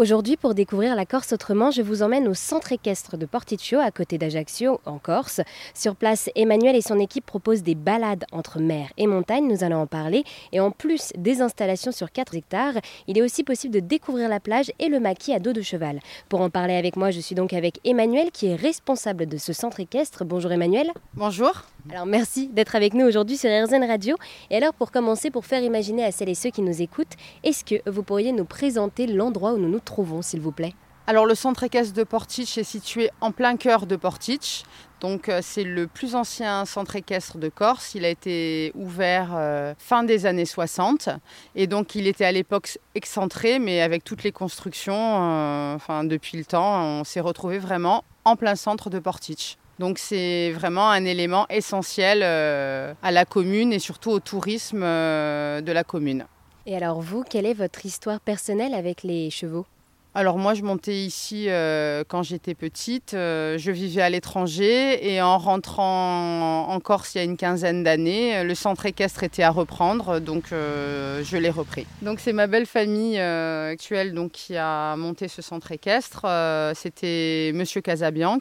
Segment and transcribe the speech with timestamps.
[0.00, 3.90] Aujourd'hui, pour découvrir la Corse autrement, je vous emmène au centre équestre de Porticcio, à
[3.90, 5.42] côté d'Ajaccio, en Corse.
[5.74, 9.82] Sur place, Emmanuel et son équipe proposent des balades entre mer et montagne, nous allons
[9.82, 10.24] en parler.
[10.52, 12.78] Et en plus des installations sur 4 hectares,
[13.08, 16.00] il est aussi possible de découvrir la plage et le maquis à dos de cheval.
[16.30, 19.52] Pour en parler avec moi, je suis donc avec Emmanuel, qui est responsable de ce
[19.52, 20.24] centre équestre.
[20.24, 20.90] Bonjour Emmanuel.
[21.12, 21.66] Bonjour.
[21.88, 24.16] Alors merci d'être avec nous aujourd'hui sur RZN Radio.
[24.50, 27.64] Et alors pour commencer, pour faire imaginer à celles et ceux qui nous écoutent, est-ce
[27.64, 30.74] que vous pourriez nous présenter l'endroit où nous nous trouvons, s'il vous plaît?
[31.06, 34.62] Alors le centre équestre de Portich est situé en plein cœur de Portich.
[35.00, 37.94] Donc euh, c'est le plus ancien centre équestre de Corse.
[37.94, 41.08] Il a été ouvert euh, fin des années 60
[41.56, 46.44] et donc il était à l'époque excentré, mais avec toutes les constructions, euh, depuis le
[46.44, 49.56] temps, on s'est retrouvé vraiment en plein centre de Portich.
[49.80, 55.84] Donc c'est vraiment un élément essentiel à la commune et surtout au tourisme de la
[55.84, 56.26] commune.
[56.66, 59.64] Et alors vous, quelle est votre histoire personnelle avec les chevaux?
[60.12, 63.14] Alors moi, je montais ici euh, quand j'étais petite.
[63.14, 67.84] Euh, je vivais à l'étranger et en rentrant en Corse il y a une quinzaine
[67.84, 71.86] d'années, le centre équestre était à reprendre, donc euh, je l'ai repris.
[72.02, 76.26] Donc c'est ma belle famille actuelle donc, qui a monté ce centre équestre.
[76.74, 78.40] C'était Monsieur Casabianc,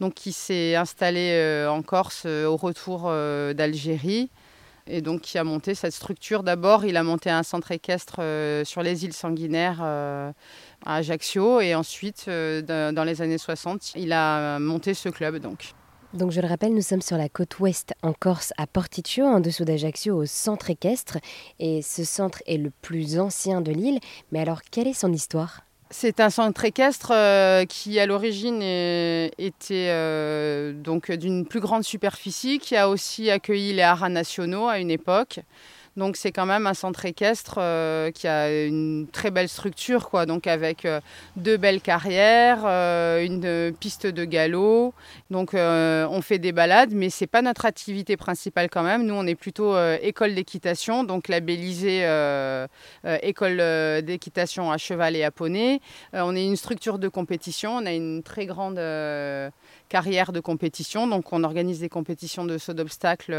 [0.00, 3.12] donc qui s'est installé en Corse au retour
[3.54, 4.30] d'Algérie
[4.86, 6.42] et donc qui a monté cette structure.
[6.42, 8.20] D'abord, il a monté un centre équestre
[8.64, 9.82] sur les îles sanguinaires
[10.84, 15.36] à Ajaccio et ensuite, euh, dans les années 60, il a monté ce club.
[15.38, 15.72] Donc.
[16.14, 19.40] Donc je le rappelle, nous sommes sur la côte ouest en Corse, à Porticcio, en
[19.40, 21.18] dessous d'Ajaccio, au centre équestre.
[21.58, 23.98] Et ce centre est le plus ancien de l'île.
[24.30, 25.62] Mais alors, quelle est son histoire?
[25.92, 32.58] C'est un centre équestre euh, qui, à l'origine, était euh, donc d'une plus grande superficie,
[32.58, 35.40] qui a aussi accueilli les haras nationaux à une époque.
[35.96, 40.24] Donc c'est quand même un centre équestre euh, qui a une très belle structure, quoi.
[40.24, 41.00] Donc avec euh,
[41.36, 44.94] deux belles carrières, euh, une piste de galop.
[45.30, 49.04] Donc on fait des balades, mais c'est pas notre activité principale quand même.
[49.04, 52.02] Nous on est plutôt école d'équitation, donc labellisée
[53.22, 53.56] école
[54.02, 55.80] d'équitation à cheval et à poney.
[56.12, 57.76] on est une structure de compétition.
[57.76, 58.78] On a une très grande
[59.88, 61.06] carrière de compétition.
[61.06, 63.36] Donc on organise des compétitions de saut d'obstacles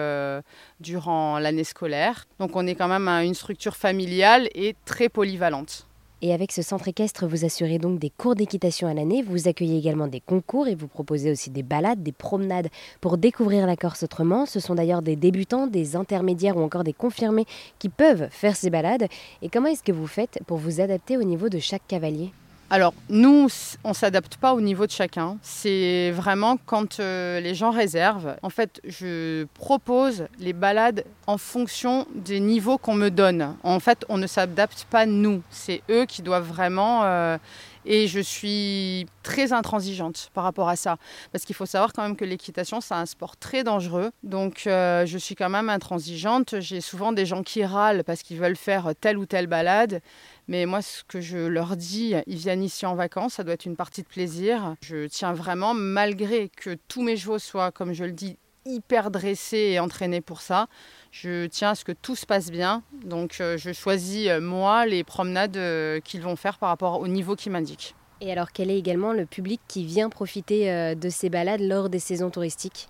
[0.80, 2.26] durant l'année scolaire.
[2.56, 5.88] On est quand même une structure familiale et très polyvalente.
[6.26, 9.78] Et avec ce centre équestre, vous assurez donc des cours d'équitation à l'année, vous accueillez
[9.78, 12.70] également des concours et vous proposez aussi des balades, des promenades
[13.02, 14.46] pour découvrir la Corse autrement.
[14.46, 17.46] Ce sont d'ailleurs des débutants, des intermédiaires ou encore des confirmés
[17.78, 19.08] qui peuvent faire ces balades.
[19.42, 22.32] Et comment est-ce que vous faites pour vous adapter au niveau de chaque cavalier?
[22.74, 23.50] Alors, nous,
[23.84, 25.38] on s'adapte pas au niveau de chacun.
[25.44, 28.36] C'est vraiment quand euh, les gens réservent.
[28.42, 33.56] En fait, je propose les balades en fonction des niveaux qu'on me donne.
[33.62, 35.44] En fait, on ne s'adapte pas nous.
[35.52, 37.38] C'est eux qui doivent vraiment euh,
[37.86, 40.98] et je suis très intransigeante par rapport à ça.
[41.32, 44.12] Parce qu'il faut savoir quand même que l'équitation, c'est un sport très dangereux.
[44.24, 46.60] Donc euh, je suis quand même intransigeante.
[46.60, 50.02] J'ai souvent des gens qui râlent parce qu'ils veulent faire telle ou telle balade.
[50.48, 53.66] Mais moi, ce que je leur dis, ils viennent ici en vacances, ça doit être
[53.66, 54.76] une partie de plaisir.
[54.82, 59.72] Je tiens vraiment, malgré que tous mes chevaux soient, comme je le dis, hyper dressés
[59.74, 60.68] et entraînés pour ça.
[61.12, 62.84] Je tiens à ce que tout se passe bien.
[63.04, 67.08] Donc euh, je choisis, euh, moi, les promenades euh, qu'ils vont faire par rapport au
[67.08, 67.96] niveau qu'ils m'indiquent.
[68.22, 72.00] Et alors, quel est également le public qui vient profiter de ces balades lors des
[72.00, 72.88] saisons touristiques?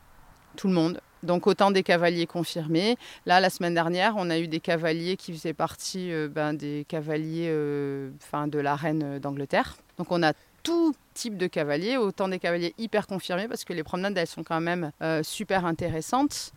[0.55, 1.01] Tout le monde.
[1.23, 2.97] Donc autant des cavaliers confirmés.
[3.25, 7.51] Là, la semaine dernière, on a eu des cavaliers qui faisaient partie ben, des cavaliers
[8.21, 9.77] enfin, de la reine d'Angleterre.
[9.97, 13.83] Donc on a tout type de cavaliers, autant des cavaliers hyper confirmés parce que les
[13.83, 16.53] promenades elles sont quand même euh, super intéressantes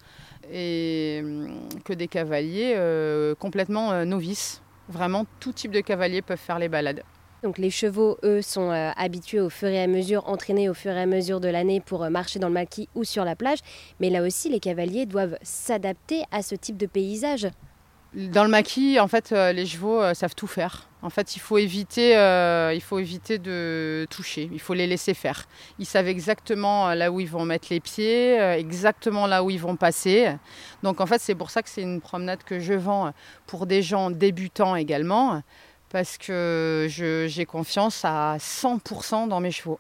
[0.51, 4.63] et hum, que des cavaliers euh, complètement euh, novices.
[4.89, 7.03] Vraiment tout type de cavaliers peuvent faire les balades.
[7.43, 11.01] Donc les chevaux, eux, sont habitués au fur et à mesure, entraînés au fur et
[11.01, 13.59] à mesure de l'année pour marcher dans le maquis ou sur la plage.
[14.01, 17.49] Mais là aussi, les cavaliers doivent s'adapter à ce type de paysage.
[18.17, 20.89] Dans le maquis, en fait, euh, les chevaux euh, savent tout faire.
[21.03, 24.49] En fait, il faut éviter, euh, il faut éviter de toucher.
[24.53, 25.47] Il faut les laisser faire.
[25.79, 29.77] Ils savent exactement là où ils vont mettre les pieds, exactement là où ils vont
[29.77, 30.31] passer.
[30.83, 33.13] Donc, en fait, c'est pour ça que c'est une promenade que je vends
[33.47, 35.43] pour des gens débutants également,
[35.91, 39.79] parce que j'ai confiance à 100% dans mes chevaux.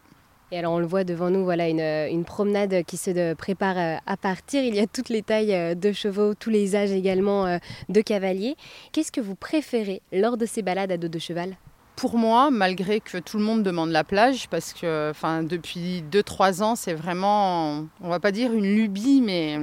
[0.52, 4.16] Et alors on le voit devant nous, voilà une, promenade qui se prépare euh, à
[4.16, 4.62] partir.
[4.62, 7.58] Il y a toutes les tailles euh, de chevaux, tous les âges également euh,
[7.88, 8.56] de cavaliers.
[8.92, 11.56] Qu'est-ce que vous préférez lors de ces balades à dos de cheval?
[11.96, 16.62] Pour moi, malgré que tout le monde demande la plage, parce que enfin, depuis 2-3
[16.62, 19.58] ans, c'est vraiment, on va pas dire une lubie, mais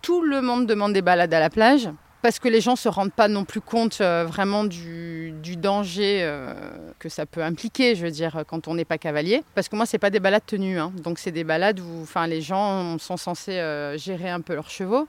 [0.00, 1.90] tout le monde demande des balades à la plage
[2.26, 6.24] parce que les gens ne se rendent pas non plus compte vraiment du, du danger
[6.24, 6.54] euh,
[6.98, 9.44] que ça peut impliquer, je veux dire, quand on n'est pas cavalier.
[9.54, 10.90] Parce que moi, c'est pas des balades tenues, hein.
[11.04, 15.06] donc c'est des balades où, les gens sont censés euh, gérer un peu leurs chevaux.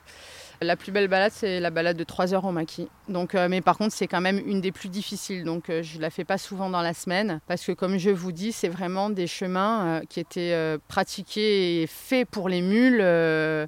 [0.62, 2.88] La plus belle balade, c'est la balade de 3 heures au maquis.
[3.10, 5.44] Donc, euh, mais par contre, c'est quand même une des plus difficiles.
[5.44, 7.42] Donc, euh, je ne la fais pas souvent dans la semaine.
[7.48, 11.88] Parce que, comme je vous dis, c'est vraiment des chemins euh, qui étaient pratiqués et
[11.88, 13.68] faits pour les mules au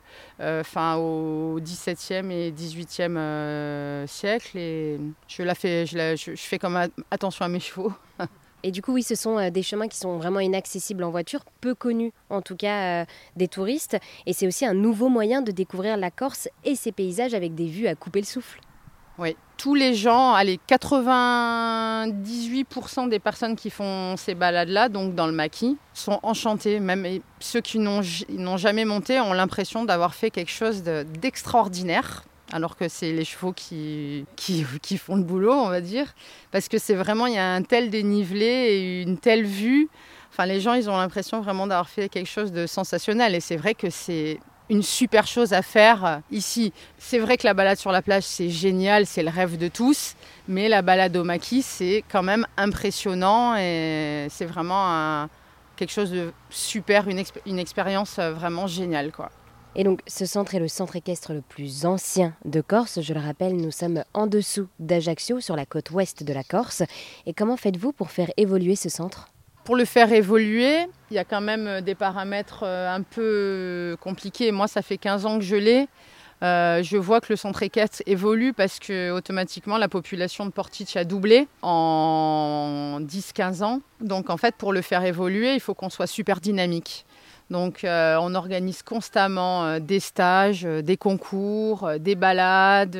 [1.59, 4.57] 17e et 18e siècle.
[4.57, 7.93] Et je, la fais, je fais comme attention à mes chevaux.
[8.63, 11.41] Et du coup, oui, ce sont euh, des chemins qui sont vraiment inaccessibles en voiture,
[11.61, 13.97] peu connus en tout cas euh, des touristes.
[14.25, 17.67] Et c'est aussi un nouveau moyen de découvrir la Corse et ses paysages avec des
[17.67, 18.59] vues à couper le souffle.
[19.17, 25.33] Oui, tous les gens, allez, 98% des personnes qui font ces balades-là, donc dans le
[25.33, 26.79] maquis, sont enchantés.
[26.79, 27.05] Même
[27.41, 33.11] ceux qui n'ont jamais monté ont l'impression d'avoir fait quelque chose d'extraordinaire alors que c'est
[33.11, 36.13] les chevaux qui, qui, font le boulot, on va dire.
[36.51, 39.89] Parce que c'est vraiment, il y a un tel dénivelé et une telle vue.
[40.31, 43.35] Enfin, les gens, ils ont l'impression vraiment d'avoir fait quelque chose de sensationnel.
[43.35, 46.73] Et c'est vrai que c'est une super chose à faire ici.
[46.97, 50.15] C'est vrai que la balade sur la plage, c'est génial, c'est le rêve de tous.
[50.47, 55.27] Mais la balade au maquis, c'est quand même impressionnant et c'est vraiment
[55.75, 59.31] quelque chose de super, une, expérience vraiment géniale, quoi.
[59.79, 62.99] Et donc ce centre est le centre équestre le plus ancien de Corse.
[62.99, 66.83] Je le rappelle, nous sommes en dessous d'Ajaccio, sur la côte ouest de la Corse.
[67.25, 69.29] Et comment faites-vous pour faire évoluer ce centre?
[69.63, 70.79] Pour le faire évoluer,
[71.11, 74.51] il y a quand même des paramètres euh, un peu compliqués.
[74.51, 75.87] Moi, ça fait 15 ans que je l'ai.
[76.43, 80.97] Euh, je vois que le centre équestre évolue parce que automatiquement la population de Portiche
[80.97, 83.81] a doublé en 10-15 ans.
[84.01, 87.05] Donc en fait, pour le faire évoluer, il faut qu'on soit super dynamique.
[87.49, 92.97] Donc euh, on organise constamment euh, des stages, euh, des concours, des balades,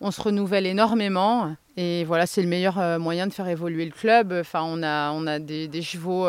[0.00, 1.54] on se renouvelle énormément.
[1.76, 4.34] Et voilà, c'est le meilleur moyen de faire évoluer le club.
[4.38, 6.28] Enfin, on a, on a des, chevaux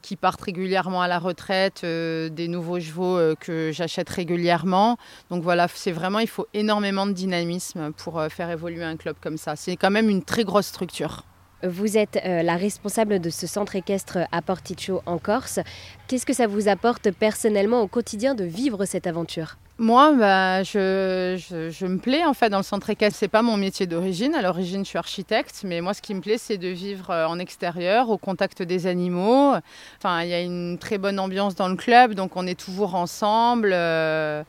[0.00, 4.96] qui partent régulièrement à la retraite, des nouveaux chevaux que j'achète régulièrement.
[5.30, 9.36] Donc voilà, c'est vraiment, il faut énormément de dynamisme pour faire évoluer un club comme
[9.36, 9.56] ça.
[9.56, 11.24] C'est quand même une très grosse structure.
[11.62, 15.58] Vous êtes euh, la responsable de ce centre équestre à Porticcio en Corse.
[16.06, 19.56] Qu'est-ce que ça vous apporte personnellement au quotidien de vivre cette aventure?
[19.80, 23.16] Moi, bah, je, me plais en fait dans le centre équestre.
[23.18, 24.34] C'est pas mon métier d'origine.
[24.34, 27.26] À l'origine, je suis architecte, mais moi, ce qui me plaît, c'est de vivre euh,
[27.26, 29.54] en extérieur, au contact des animaux.
[29.98, 32.96] Enfin, il y a une très bonne ambiance dans le club, donc on est toujours
[32.96, 33.70] ensemble.
[33.72, 34.42] Euh,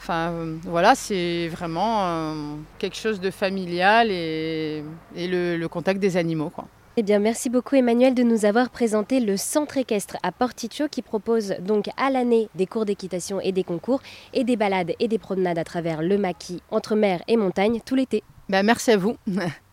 [0.00, 0.32] Enfin,
[0.62, 2.34] voilà, c'est vraiment euh,
[2.78, 4.82] quelque chose de familial et,
[5.14, 6.48] le, contact des animaux.
[6.48, 6.64] Quoi.
[6.96, 11.02] Eh bien, merci beaucoup Emmanuel de nous avoir présenté le centre équestre à Porticcio qui
[11.02, 14.00] propose donc à l'année des cours d'équitation et des concours
[14.32, 17.94] et des balades et des promenades à travers le maquis entre mer et montagne tout
[17.94, 18.22] l'été.
[18.48, 19.16] Ben, merci à vous.